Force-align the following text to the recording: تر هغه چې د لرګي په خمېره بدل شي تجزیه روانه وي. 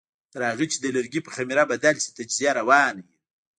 تر 0.33 0.41
هغه 0.49 0.65
چې 0.71 0.77
د 0.79 0.85
لرګي 0.95 1.21
په 1.23 1.31
خمېره 1.35 1.63
بدل 1.71 1.95
شي 2.03 2.09
تجزیه 2.17 2.51
روانه 2.59 3.01
وي. 3.05 3.13